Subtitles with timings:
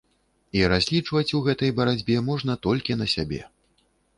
[0.61, 3.41] І разлічваць у гэтай барацьбе можна толькі на сябе.